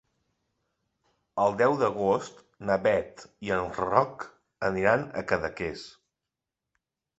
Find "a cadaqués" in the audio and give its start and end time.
5.23-5.87